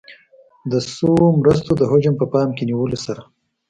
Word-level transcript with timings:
د 0.71 0.73
شویو 0.93 1.27
مرستو 1.41 1.71
د 1.77 1.81
حجم 1.91 2.13
په 2.21 2.25
پام 2.33 2.49
کې 2.57 2.63
نیولو 2.69 2.97
سره. 3.05 3.21